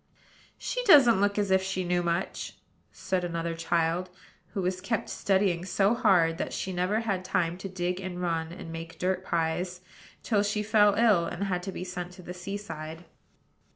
[0.57, 2.57] "She doesn't look as if she knew much,"
[2.91, 4.09] said another child,
[4.55, 8.51] who was kept studying so hard that she never had time to dig and run,
[8.51, 9.81] and make dirt pies,
[10.23, 13.05] till she fell ill, and had to be sent to the sea side.